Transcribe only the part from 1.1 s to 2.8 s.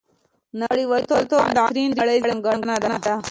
د عصري نړۍ ځانګړنه